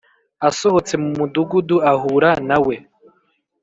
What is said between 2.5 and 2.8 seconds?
we